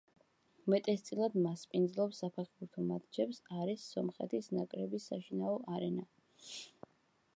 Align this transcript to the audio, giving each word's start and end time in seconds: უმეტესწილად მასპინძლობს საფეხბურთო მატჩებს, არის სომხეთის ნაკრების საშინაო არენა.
უმეტესწილად 0.69 1.35
მასპინძლობს 1.43 2.21
საფეხბურთო 2.23 2.85
მატჩებს, 2.93 3.43
არის 3.61 3.85
სომხეთის 3.93 4.49
ნაკრების 4.59 5.07
საშინაო 5.13 5.55
არენა. 5.77 6.09